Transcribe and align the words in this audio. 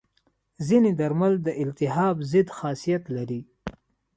ځینې 0.67 0.91
درمل 0.99 1.33
د 1.45 1.47
التهاب 1.61 2.15
ضد 2.31 2.47
خاصیت 2.57 3.03
لري. 3.15 3.41